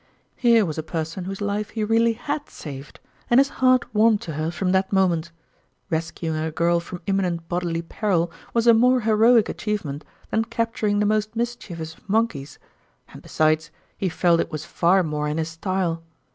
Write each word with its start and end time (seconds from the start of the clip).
Here 0.35 0.65
was 0.65 0.79
a 0.79 0.81
peison 0.81 1.25
whose 1.25 1.41
life 1.41 1.69
he 1.69 1.83
really 1.83 2.13
had 2.13 2.49
saved; 2.49 2.99
and 3.29 3.39
his 3.39 3.49
heart 3.61 3.93
warmed 3.93 4.19
to 4.21 4.33
her 4.33 4.49
from 4.49 4.71
that 4.71 4.91
moment. 4.91 5.29
[Rescuing 5.91 6.35
a 6.35 6.49
girl 6.51 6.79
from 6.79 7.03
imminent 7.05 7.47
bodily 7.47 7.83
peril 7.83 8.31
was 8.51 8.65
a 8.65 8.73
more 8.73 9.01
heroic 9.01 9.47
achievement 9.47 10.03
than 10.31 10.45
capturing 10.45 10.97
the 11.01 11.05
most 11.05 11.35
mischievous 11.35 11.93
of 11.93 12.09
monkeys; 12.09 12.57
and, 13.09 13.21
besides, 13.21 13.69
he 13.95 14.09
felt 14.09 14.39
it 14.39 14.49
was 14.51 14.65
far 14.65 15.03
more 15.03 15.27
in 15.27 15.37
his 15.37 15.49
style. 15.49 16.01